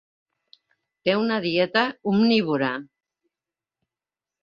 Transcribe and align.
Té 1.09 1.15
una 1.25 1.37
dieta 1.45 1.85
omnívora. 2.15 2.73